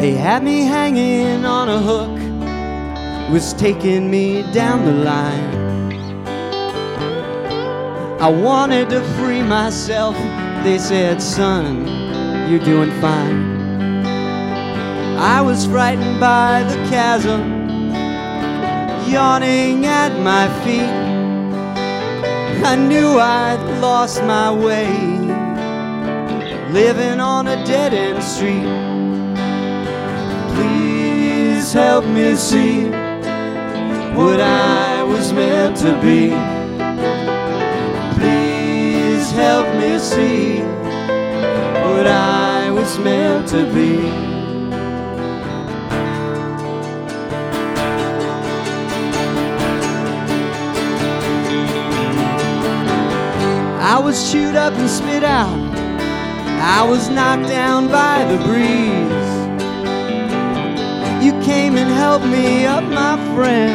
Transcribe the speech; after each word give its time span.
They 0.00 0.12
had 0.12 0.44
me 0.44 0.60
hanging 0.60 1.44
on 1.44 1.68
a 1.68 1.80
hook, 1.80 3.32
was 3.32 3.52
taking 3.54 4.08
me 4.08 4.44
down 4.52 4.84
the 4.84 4.92
line. 4.92 5.92
I 8.20 8.28
wanted 8.28 8.90
to 8.90 9.02
free 9.18 9.42
myself. 9.42 10.14
They 10.62 10.78
said, 10.78 11.20
son, 11.20 11.88
you're 12.48 12.64
doing 12.64 12.92
fine. 13.00 14.04
I 15.18 15.40
was 15.40 15.66
frightened 15.66 16.20
by 16.20 16.62
the 16.62 16.76
chasm 16.88 17.58
yawning 19.10 19.84
at 19.84 20.16
my 20.20 20.46
feet. 20.62 20.94
I 22.64 22.76
knew 22.76 23.18
I'd 23.18 23.80
lost 23.80 24.22
my 24.22 24.52
way, 24.52 24.86
living 26.72 27.18
on 27.18 27.48
a 27.48 27.64
dead 27.64 27.92
end 27.94 28.22
street. 28.22 28.87
Please 31.68 31.84
help 31.84 32.06
me 32.06 32.34
see 32.34 32.84
what 34.16 34.40
I 34.40 35.02
was 35.02 35.34
meant 35.34 35.76
to 35.76 35.92
be. 36.00 36.30
Please 38.18 39.30
help 39.32 39.66
me 39.76 39.98
see 39.98 40.62
what 41.84 42.06
I 42.06 42.70
was 42.70 42.98
meant 42.98 43.48
to 43.48 43.70
be. 43.74 43.98
I 53.82 54.00
was 54.02 54.32
chewed 54.32 54.56
up 54.56 54.72
and 54.72 54.88
spit 54.88 55.22
out. 55.22 55.58
I 56.62 56.82
was 56.88 57.10
knocked 57.10 57.46
down 57.46 57.88
by 57.88 58.24
the 58.24 58.42
breeze. 58.46 59.17
Came 61.48 61.78
and 61.78 61.90
helped 61.90 62.26
me 62.26 62.66
up, 62.66 62.84
my 62.84 63.16
friend. 63.34 63.72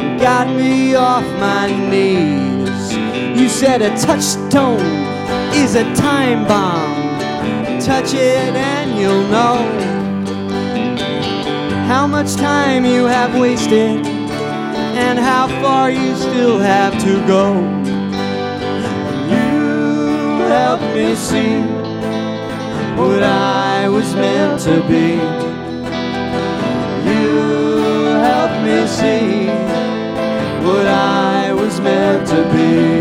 and 0.00 0.18
Got 0.18 0.46
me 0.48 0.94
off 0.94 1.26
my 1.38 1.66
knees. 1.90 2.94
You 3.38 3.50
said 3.50 3.82
a 3.82 3.90
touchstone 3.98 4.80
is 5.52 5.74
a 5.74 5.84
time 5.94 6.46
bomb. 6.48 7.20
Touch 7.80 8.14
it 8.14 8.54
and 8.54 8.98
you'll 8.98 9.28
know 9.28 9.58
how 11.86 12.06
much 12.06 12.34
time 12.36 12.86
you 12.86 13.04
have 13.04 13.38
wasted 13.38 14.06
and 15.04 15.18
how 15.18 15.48
far 15.60 15.90
you 15.90 16.16
still 16.16 16.58
have 16.58 16.94
to 17.04 17.12
go 17.26 17.60
You 19.28 20.48
help 20.48 20.80
me 20.94 21.14
see 21.14 21.60
what 22.96 23.22
I 23.22 23.86
was 23.90 24.14
meant 24.14 24.62
to 24.62 24.80
be. 24.88 25.49
Be. 32.48 32.99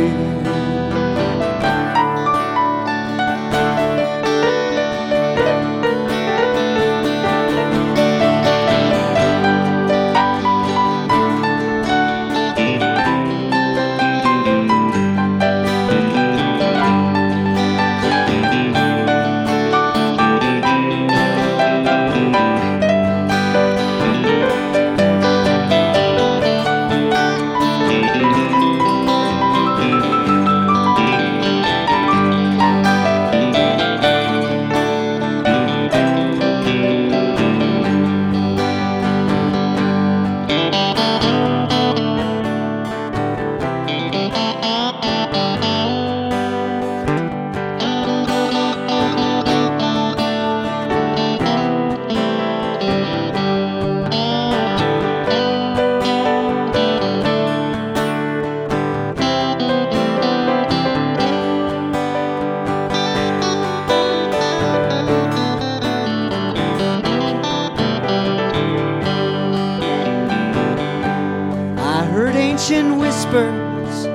Whispers 73.31 74.05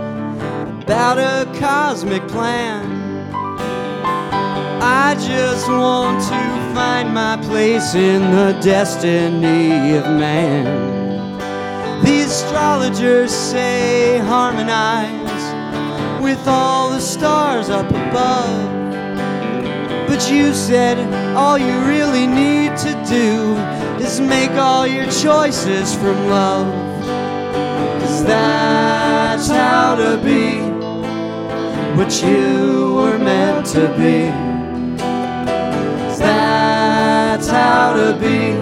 about 0.83 1.19
a 1.19 1.47
cosmic 1.59 2.27
plan. 2.29 2.85
I 4.83 5.15
just 5.15 5.69
want 5.69 6.21
to 6.23 6.75
find 6.75 7.15
my 7.15 7.39
place 7.43 7.95
in 7.95 8.23
the 8.33 8.59
destiny 8.61 9.97
of 9.97 10.05
man. 10.05 10.65
The 12.05 12.23
astrologers 12.23 13.31
say 13.31 14.19
harmonize 14.19 15.23
with 16.23 16.47
all 16.47 16.91
the 16.91 17.01
stars 17.01 17.71
up 17.71 17.89
above. 17.89 18.73
But 20.09 20.31
you 20.31 20.53
said 20.53 20.99
all 21.35 21.57
you 21.57 21.79
really 21.87 22.27
need 22.27 22.77
to 22.79 22.93
do 23.09 23.57
is 24.05 24.21
make 24.21 24.51
all 24.53 24.87
your 24.87 25.07
choices 25.11 25.95
from 25.95 26.29
love. 26.29 26.67
Cause 28.03 28.25
that 28.25 28.94
that's 29.37 29.49
how 29.49 29.97
to 29.97 30.17
be 30.23 30.61
what 31.97 32.23
you 32.23 32.95
were 32.95 33.19
meant 33.19 33.67
to 33.67 33.89
be. 33.99 34.31
That's 36.17 37.49
how 37.49 37.95
to 37.95 38.17
be 38.21 38.53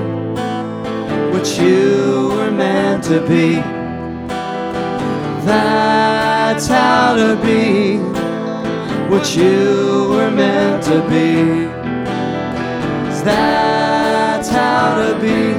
what 1.30 1.46
you 1.58 2.30
were 2.30 2.50
meant 2.50 3.04
to 3.04 3.20
be. 3.28 3.56
That's 5.44 6.68
how 6.68 7.16
to 7.16 7.36
be 7.44 7.98
what 9.10 9.36
you 9.36 10.08
were 10.08 10.30
meant 10.30 10.84
to 10.84 11.02
be. 11.10 11.66
That's 13.22 14.48
how 14.48 14.96
to 15.04 15.20
be 15.20 15.52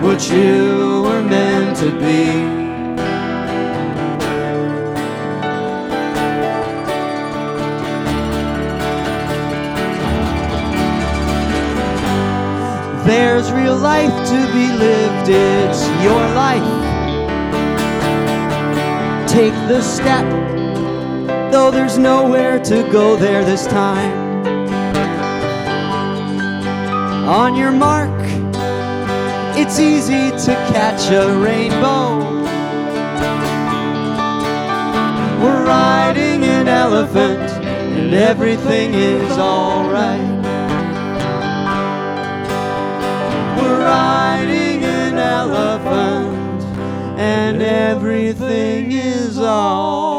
what 0.00 0.30
you 0.30 1.02
were 1.02 1.22
meant 1.22 1.76
to 1.76 1.90
be. 2.00 2.55
There's 13.36 13.52
real 13.52 13.76
life 13.76 14.28
to 14.30 14.52
be 14.54 14.72
lived, 14.72 15.28
it's 15.28 15.86
your 16.02 16.22
life. 16.32 16.62
Take 19.28 19.52
the 19.68 19.82
step, 19.82 20.24
though 21.52 21.70
there's 21.70 21.98
nowhere 21.98 22.58
to 22.60 22.90
go 22.90 23.14
there 23.14 23.44
this 23.44 23.66
time. 23.66 24.10
On 27.28 27.54
your 27.54 27.72
mark, 27.72 28.18
it's 29.54 29.78
easy 29.78 30.30
to 30.30 30.54
catch 30.72 31.10
a 31.10 31.38
rainbow. 31.38 32.16
We're 35.44 35.66
riding 35.66 36.42
an 36.44 36.68
elephant, 36.68 37.50
and 37.62 38.14
everything 38.14 38.94
is 38.94 39.36
alright. 39.36 40.35
riding 43.86 44.84
an 44.84 45.16
elephant, 45.18 46.62
and 47.18 47.62
everything 47.62 48.92
is 48.92 49.38
all. 49.38 50.15